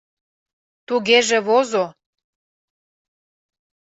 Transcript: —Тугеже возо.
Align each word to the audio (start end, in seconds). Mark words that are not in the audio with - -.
—Тугеже 0.87 1.39
возо. 1.47 1.85